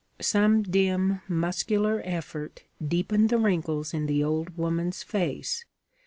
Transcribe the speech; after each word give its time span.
Some 0.19 0.63
dim 0.63 1.21
muscular 1.27 2.01
effort 2.03 2.63
deepened 2.83 3.29
the 3.29 3.37
wrinkles 3.37 3.93
in 3.93 4.07
the 4.07 4.23
old 4.23 4.57
woman's 4.57 5.03
face. 5.03 5.63